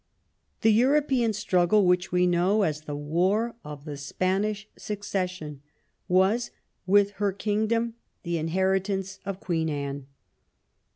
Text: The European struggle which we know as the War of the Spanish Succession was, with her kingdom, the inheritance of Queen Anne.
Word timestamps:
The 0.61 0.71
European 0.71 1.31
struggle 1.31 1.85
which 1.85 2.11
we 2.11 2.25
know 2.25 2.63
as 2.63 2.81
the 2.85 2.95
War 2.95 3.53
of 3.63 3.85
the 3.85 3.97
Spanish 3.97 4.67
Succession 4.75 5.61
was, 6.07 6.49
with 6.87 7.11
her 7.21 7.31
kingdom, 7.31 7.93
the 8.23 8.39
inheritance 8.39 9.19
of 9.25 9.39
Queen 9.39 9.69
Anne. 9.69 10.07